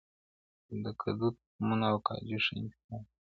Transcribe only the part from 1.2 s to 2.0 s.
تخمونه او